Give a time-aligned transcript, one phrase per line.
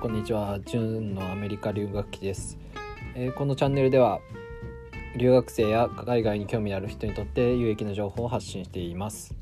[0.00, 0.58] こんにちは。
[0.64, 2.56] ジュンのアメリカ留学期です、
[3.14, 4.20] えー、このチャンネルでは
[5.14, 9.34] 留学生や海外に興味ある人にとって有益な情報を発信しています。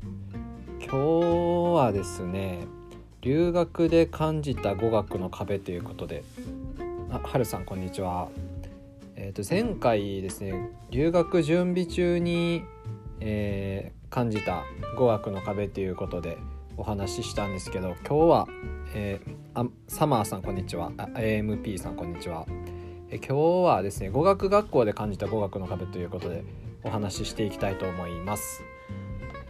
[0.81, 0.97] 今日
[1.77, 2.67] はですね
[3.21, 6.25] 留学で感じた語学の壁ということで。
[7.09, 8.27] あはるさんこんにちは。
[9.15, 12.63] えー、と前回ですね留学準備中に、
[13.21, 14.65] えー、感じた
[14.97, 16.37] 語学の壁ということで
[16.79, 18.47] お話ししたんですけど今日は、
[18.93, 20.91] えー、あサマーさんこんにちは。
[20.91, 22.45] AMP さんこんにちは、
[23.09, 26.45] え今日はですね語学学校で感じた語学の壁ということで
[26.85, 28.63] お話ししていきたいと思います。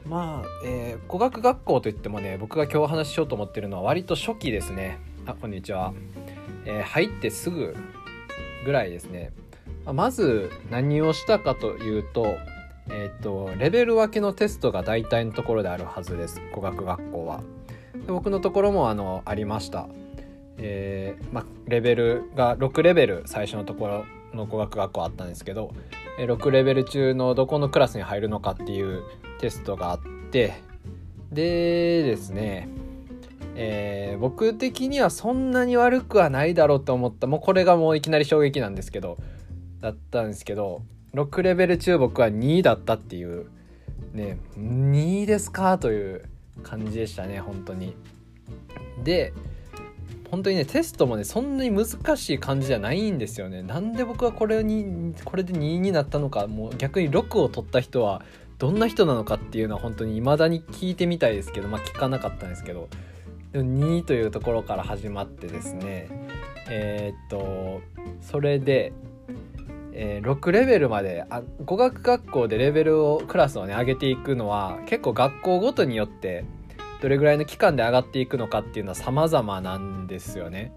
[0.08, 4.98] まあ、えー、語学学校といってもね僕が今日お話ししようと思ってるのは割と初期ですね。
[5.28, 5.94] あこんにちは、
[6.66, 7.76] えー、入ってすぐ
[8.66, 9.34] ぐらいですね。
[9.94, 12.38] まず何をしたかというと
[12.90, 16.42] えっ、ー、とレベル分けのテストが大体のところであるはずです。
[16.54, 17.44] 語学学校は。
[18.06, 19.88] で僕のところもあのありました。
[20.58, 25.72] えー、まレベルが6レベル最初のところの語学学校あったんですけど
[26.18, 29.04] 6レベル中のどこのクラスに入るのかっていう
[29.40, 30.00] テストがあっ
[30.32, 30.62] て
[31.32, 32.68] でですね
[33.62, 37.28] えー、僕的にはそんなに悪くはないだろうと思った。
[37.28, 39.18] もうこれがもういきなり衝撃なんですけど
[39.82, 40.82] だったんですけど
[41.14, 43.48] 6レベル中僕は2位だったっていう
[44.14, 46.30] ね2位ですかという
[46.64, 47.96] 感じでしたね本当に。
[49.04, 49.34] で
[50.30, 53.64] 本当にねテストもねそんなに難しい感じじゃないんですよね。
[53.64, 58.24] なんで僕はこれにこれで2位になったのかもう逆に6を取った人は
[58.60, 62.90] どんな人なのかっていうのは本当に未だに聞いてみたいですけどまあ聞かなかったんですけど。
[63.52, 66.08] でも2位というところから始まってですね。
[66.70, 67.82] えー、っと
[68.22, 68.94] それで
[70.02, 76.46] えー、6レベルまであ語学学校でレベルをクラスをね上げていくのは結構学校ごとによって
[77.02, 80.72] どれぐらいの期間で上がっていくのかっていうのは様々なんですよね。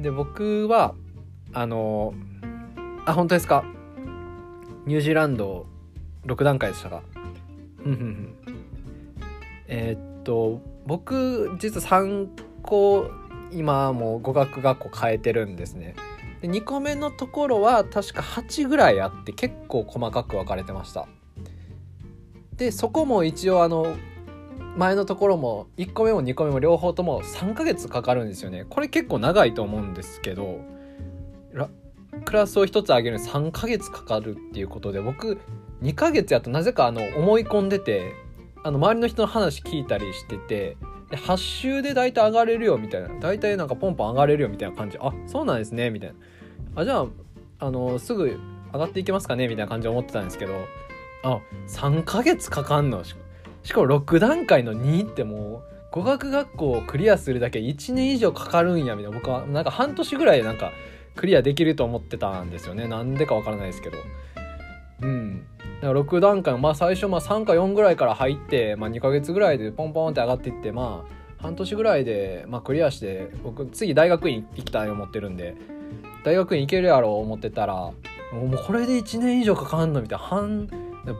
[0.00, 0.94] で僕は
[1.52, 2.14] あの
[3.04, 3.64] あ本当ですか？
[4.86, 5.66] ニュージーランド
[6.24, 7.02] 6段階でしたか？
[9.68, 12.28] えっと僕実は3
[12.62, 13.10] 個
[13.52, 15.94] 今もう語学学校変えてるんですね。
[16.44, 21.08] で2個目のところは確か8ぐらいあって結構細かく分かれてました。
[22.56, 23.96] でそこも一応あの
[24.76, 28.66] 前のところも1個目も2個目も両方とも3ヶ月かかるんですよね。
[28.68, 30.60] これ結構長いと思うんですけど
[32.26, 35.38] クラスを1つ上げるのに3ヶ月かかるっていうことで僕
[35.82, 38.12] 2ヶ月やとなぜかあの思い込んでて
[38.62, 40.76] あの周りの人の話聞いたりしてて
[41.10, 43.08] で8週で大体上がれるよみたいな。
[43.20, 44.98] 大体なんかポンポン上がれるよみたいな感じ。
[45.00, 46.82] あそうなんですねみたいな。
[46.82, 47.06] あじゃあ
[47.60, 48.38] あのすぐ
[48.72, 50.54] 上がっていけますかねみたいな感じで思ってたんですけど。
[51.22, 53.02] あ3ヶ月かかんの。
[53.04, 53.14] し
[53.72, 59.18] かも6段階の2ってもう語学学校をクリアするだけ1年以上かかるんやみたいな。
[59.18, 60.72] 僕はなんか半年ぐらいなんか
[61.16, 62.88] クリアできると思ってたんですよね。
[62.88, 63.98] なんでかわからないですけど。
[65.02, 65.46] うん。
[65.92, 75.56] 6段階まあ最初まあ3か4ぐらいから入って、まあ、2ヶ月ぐらいでポンポンって上がっていってまあ半年ぐらいで、まあ、クリアして僕次大学院行きたい思ってるんで
[76.24, 77.94] 大学院行けるやろう思ってたらも
[78.52, 80.00] うこれで1年以上かかんの？
[80.00, 80.68] みたいな半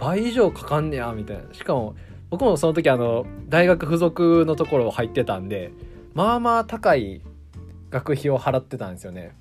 [0.01, 1.95] 倍以上かかんねやみたいなしかも
[2.31, 5.73] 僕もその時あの大学付属のところ入ってたんで
[6.15, 7.21] まあまあ高い
[7.91, 9.37] 学費を払ってたんですよね。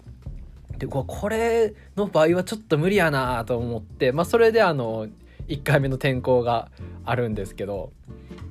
[0.78, 5.08] でこれの場合はちょっと無理やなと思ってまあそれであの
[5.48, 6.70] 1回目の転校が
[7.06, 7.92] あるんですけど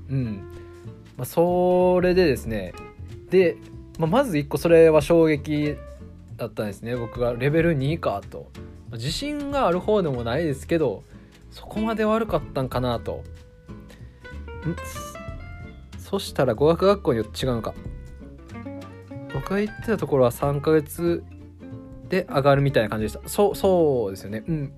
[0.08, 0.42] うん、
[1.16, 2.74] まあ、それでですね
[3.32, 3.56] で、
[3.98, 5.76] まあ、まず1個それは衝撃
[6.36, 6.94] だったんですね。
[6.96, 8.50] 僕がレベル2かと。
[8.92, 11.02] 自信がある方でもないですけど
[11.50, 13.24] そこまで悪かったんかなと。
[15.98, 17.74] そしたら語学学校によって違うのか。
[19.32, 21.24] 僕が行ってたところは3ヶ月
[22.12, 23.26] で上がるみたいな感じでした。
[23.26, 24.44] そうそうですよね。
[24.46, 24.72] うん。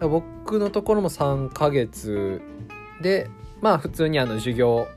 [0.00, 2.42] 僕のところも3ヶ月
[3.00, 3.30] で
[3.60, 4.88] まあ普通にあの授業。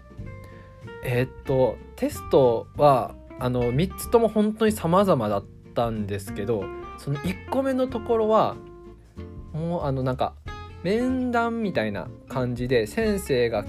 [1.03, 5.45] えー、っとテストはあの3つとも本当に様々だっ
[5.75, 6.63] たんですけど
[6.99, 8.55] その1個目のところは
[9.51, 10.35] もうあのなんか
[10.83, 13.65] 面談みたいな感じで先生が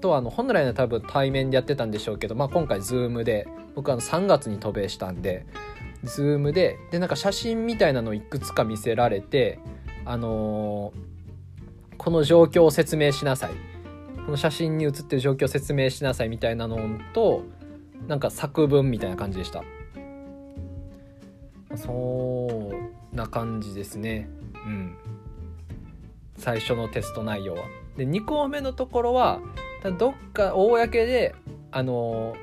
[0.00, 5.46] とあの本来の多分対面でやってたんでしょうけど、まあ、今回 Zoom で僕あの3月に渡米したんで
[6.04, 9.58] Zoom ででなんか写真みたいなのをいくつか見せられて
[10.04, 13.52] あのー、この状況を説明しなさい。
[14.24, 16.78] この写真に写ってる状況を説明しなさいみたいなの
[17.12, 17.44] と
[18.06, 19.62] なんか作文みたいな感じでした。
[21.76, 22.70] そ
[23.12, 24.28] うな感じですね。
[24.66, 24.96] うん。
[26.36, 27.64] 最初のテスト内容は。
[27.96, 29.40] で2項目のところは
[29.98, 31.34] どっか公で
[31.70, 32.34] あの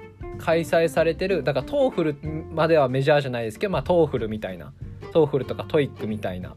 [0.41, 2.15] 開催されてるだから TOEFL
[2.51, 4.73] まではメジャーじゃないですけどまあ TOEFLみたいな
[5.13, 6.55] TOEFLとか TOEICみたいな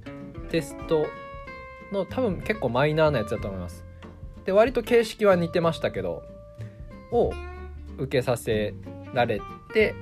[0.51, 1.07] テスト
[1.93, 3.85] の多分結構マイナーなやつだと思います。
[4.45, 6.23] で割と形式は似てましたけど
[7.13, 7.33] を
[7.99, 8.75] 受けさせ
[9.15, 9.41] られ
[9.73, 9.95] て、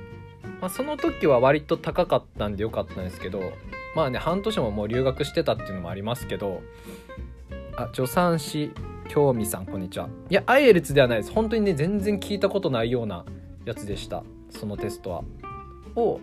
[0.59, 3.53] まあ、その時は割と高かったんでよかったんですけど
[3.95, 6.61] まあね半年ももう留学してたっていうのもありますけど
[7.77, 8.71] あ助産師
[9.07, 10.09] 興味さんこんにちは。
[10.29, 11.31] いや IELTS ではないです。
[11.31, 13.25] 本当にね全然聞いたことないような
[13.65, 14.23] やつでした。
[14.49, 15.23] そのテストは。
[15.95, 16.19] を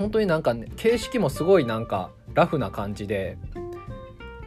[0.00, 3.36] 本当になんか、ね、形式もすごいなんかラフな感じで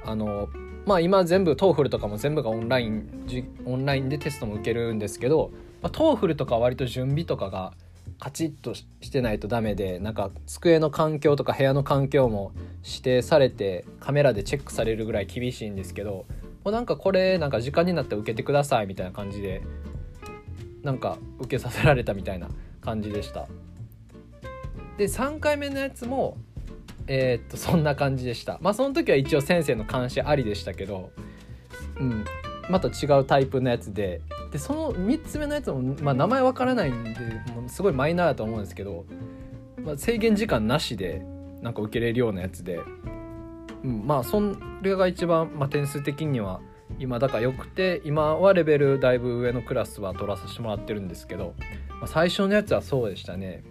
[0.04, 0.50] あの
[0.86, 3.26] まあ今全部 TOEFLとかも全部がオンライン
[3.66, 5.52] オンラインでテストも受けるんですけど、
[5.82, 7.74] まあ、 TOEFLとか割と準備とかが
[8.20, 12.52] カチッとしてないとダメでなんか机の環境とか部屋の環境も
[12.84, 16.26] 指定されてカメラでチェックされるぐらい厳しいんですけど
[16.64, 19.62] もうなんかこれなんか時間になって受けてくださいみたいな感じで
[20.84, 22.50] なんか受けさせられたみたいな
[22.82, 23.48] 感じでした。
[24.98, 26.38] で3回目のやつも
[27.08, 28.60] えー、っとそんな感じでした。
[28.62, 31.12] まあその時は一応先生の監視ありでしたけど
[32.00, 32.26] うん。
[32.70, 34.22] また違うタイプのやつで。
[34.52, 37.20] でその3つ目のやつも、まあ、名前わからないんで
[37.56, 39.06] もうすごいマイナーだと思うんですけど、
[39.84, 41.26] まあ、制限時間なしで
[41.64, 42.80] なんか受けれるようなやつで、
[43.84, 44.40] うん、まあそ
[44.84, 46.62] れが一番、まあ、点数的には
[47.00, 51.54] 今だから良くて今はレベルだいぶ上のクラスは取らさせてもらってるんですけど、
[51.90, 53.64] まあ、最初のやつはそうでしたね。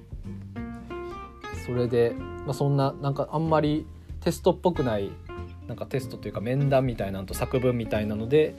[1.64, 2.14] それで、
[2.44, 3.86] まあ、そんななんかあんまり
[4.20, 5.10] テストっぽくない
[5.68, 8.54] なんかテストというか面談みたいなのと作文みたいなので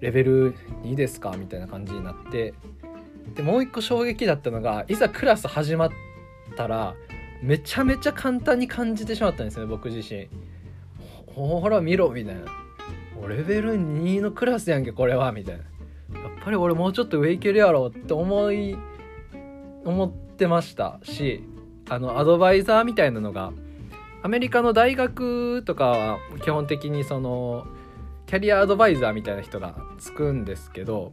[0.00, 2.52] レベル2ですかみたいな感じになって
[3.34, 5.90] でもう一個衝撃だったのがいざクラス始まっ
[6.56, 6.94] たら
[7.42, 10.28] めちゃめちゃ簡単に感じてしまったんですね僕自身。
[11.34, 12.63] ほら見ろみたいな。
[13.28, 15.62] レベル2のクラスやんけこれはみたいな
[16.20, 18.76] やっぱり俺もうちょっと上いけるやろって思い
[19.84, 21.42] 思ってましたし
[21.88, 23.52] あのアドバイザーみたいなのが
[24.22, 27.66] アメリカの大学とかは基本的にその
[28.26, 31.12] キャリアアドバイザーみたいな人がつくんですけど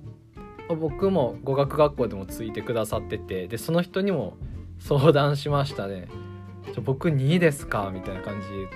[0.69, 4.37] 僕も語学学校でもついてくださっててでその人にも
[4.79, 6.07] 相談しましたね
[6.83, 8.75] 「僕2位ですか?」みたいな感じで言って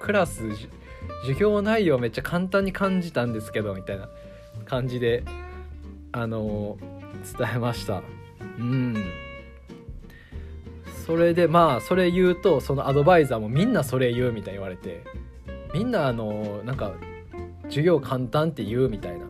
[0.00, 0.44] クラス
[1.22, 4.08] 授業内容めっちゃ簡単に感じたんですけどみたいな
[4.64, 5.24] 感じで
[6.12, 6.78] あの
[7.38, 8.02] 伝えました。
[8.58, 8.96] うん。
[11.06, 15.02] それでまあそれ言うとそのアドバイザーもみんなそれ言うみたいに言われて
[15.74, 16.92] みんなあのなんか
[17.64, 19.26] 授業簡単って言うみたいな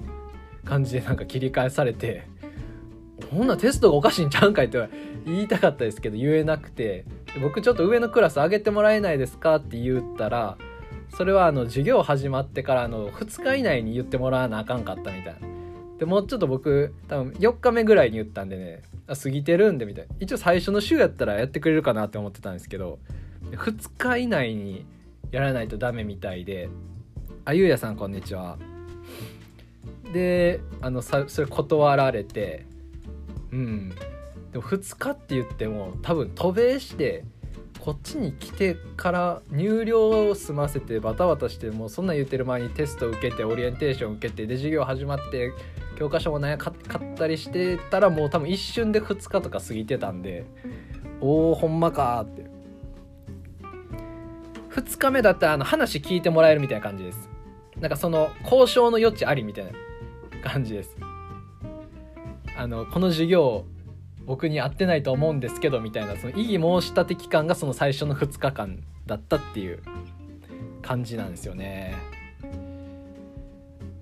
[0.64, 2.26] 感じでなんか切り返されて
[3.30, 4.86] ほんなテストがおかしいんちゃうんかいって
[5.24, 7.06] 言いたかったですけど言えなくて
[7.40, 10.58] 僕ちょっと上のクラス上げてもらえないですかって言ったら
[11.16, 15.48] それはあの授業始まってからの2日以内に言ってもらわなあかんかったみたいな。
[15.98, 18.82] でもうちょっと僕多分4日目ぐらいに言ったんでね。
[19.06, 20.14] あ過ぎてるんでみたいな。
[20.20, 22.98] 一応最初の週やったらやってくれるかなって思ってたんですけど。
[23.50, 24.86] 2日以内に
[25.30, 26.68] やらないとダメみたいで。
[27.44, 28.58] あゆうやさんこんにちは。
[30.12, 32.64] であのさそれ断られて。
[33.52, 33.90] うん。
[34.52, 37.24] でも2日って言っても多分渡米して
[37.82, 45.52] こっちに来てから入寮を済ませてバタバタしてもうそんなん言ってる前にテスト受けてオリエンテーション受けてで授業始まって
[45.98, 50.46] 教科書もね買ったりしてたらもう多分一瞬で2日とか過ぎてたんで。
[51.22, 52.46] おおほんまかって。
[54.70, 57.30] 2日目だったらあの話聞いてもらえるみたいな感じです。
[57.80, 59.72] なんかその交渉の余地ありみたいな
[60.42, 60.96] 感じです。
[62.56, 63.64] あのこの授業
[64.26, 69.82] 僕に合ってないと思うんですけどみたいなその異議申し立て期間がその最初の2日間だったっていう
[70.82, 71.94] 感じなんですよね。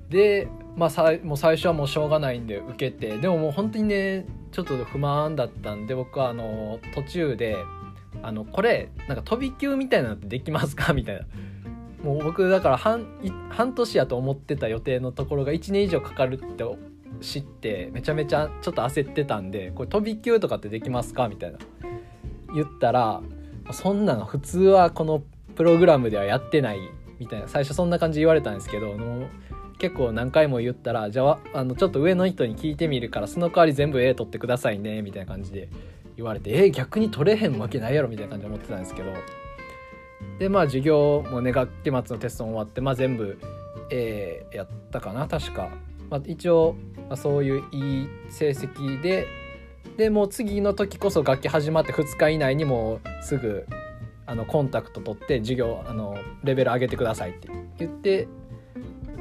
[0.08, 7.56] でまあさもう最初はもうしょうがないんで受けてでももう本当にねちょっと不満だったんで僕はあの途中で
[8.22, 10.92] あのこれなんか飛び級みたいなのってできますか？
[10.94, 11.22] みたいな。
[12.02, 13.06] もう僕だから半
[13.50, 16.64] 半年やと思ってた予定のところが1年以上かかるって
[17.20, 21.58] 知ってめちゃめちゃちょっと焦ってたんでこれ飛び級とかってできますかみたいな。
[22.54, 23.22] 言ったら
[23.72, 25.22] そんなの普通はこの
[25.54, 26.80] プログラムではやってない
[27.18, 27.48] みたいな。
[27.48, 28.96] 最初そんな感じ言われたんですけど
[29.78, 35.68] 結構何回も言ったらじゃああのちょっと上の人に聞いてみるからその代わり全部 A 取ってくださいねみたいな感じで
[36.16, 39.12] 言われてえー、逆に取れへんわけないやろみたいな感じで思ってたんですけど。
[40.38, 43.38] でまあ授業もね学期末のテストも終わってまあ全部
[43.90, 45.70] A やったかな確か、
[46.10, 46.76] まあ、一応、
[47.08, 49.26] まあ、そういういい成績で
[49.96, 53.66] でもう次の時こそ学期始まって2日以内にもすぐ
[54.26, 57.48] あのコンタクト取って授業あのレベル上げてくださいって
[57.78, 58.28] 言って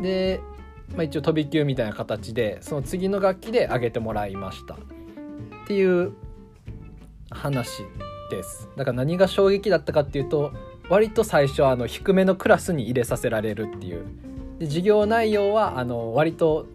[0.01, 0.41] で、
[0.95, 4.75] まあ、一応飛び級みたいな形でその次の学期で上げてもらいました。
[4.75, 4.77] っ
[5.69, 6.13] っていう
[7.29, 7.83] 話
[8.31, 10.51] ですだから何が衝撃だったかっていうと
[10.89, 14.03] 割と最初あの低めのクラスに入れさせられるっていう
[14.57, 16.65] で授業内容はあの割と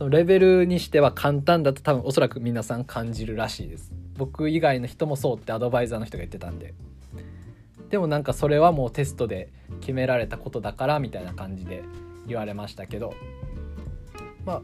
[0.00, 3.92] そのレベルにしては簡単だと多分おそらく皆さん感じるらしいです。
[4.16, 6.72] 僕以外の人もそうってアドバイザーの人が言ってたんで。
[7.90, 9.50] でもなんかそれはもうテストで
[9.82, 11.82] 決められたことだからみたいな感じで
[12.26, 13.12] 言われましたけど。
[14.46, 14.62] まあ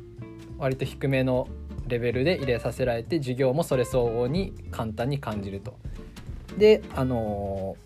[0.56, 1.48] 割と低めの
[1.86, 5.76] レベルで入れさせられて授業もそれ相応に簡単に感じると。
[6.56, 7.76] であの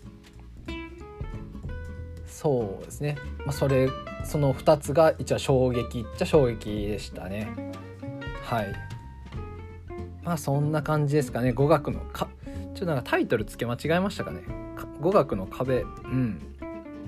[2.31, 3.89] そうですね、まあ、それ
[4.23, 7.51] その2つが一応衝撃っちゃ衝撃でしたね。
[8.43, 8.73] はい。
[10.23, 11.51] まあそんな感じですかね。
[11.51, 14.41] 語学のかちょっとなんかタイトル付け間違えましたかね。
[15.01, 15.81] 語学の壁。
[15.81, 16.41] うん。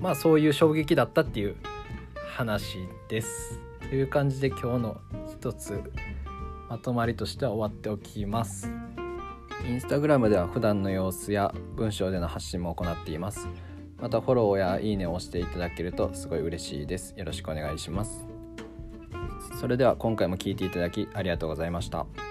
[0.00, 1.56] まあそういう衝撃だったっていう
[2.36, 2.78] 話
[3.08, 3.60] です。
[3.80, 5.00] という感じで今日の
[5.32, 5.80] 一つ
[6.68, 8.70] まとまりとしては終わっておきます。
[9.66, 13.48] インスタグラムでは普段の様子や文章での発信も行っています。
[14.00, 18.26] またフォローやいいねを押していただけるとすごい嬉しいですよろしくお願いします
[19.60, 22.23] それでは今回も聴いていただきありがとうございました。